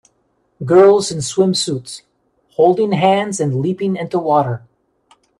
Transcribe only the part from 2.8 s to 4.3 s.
hands and leaping into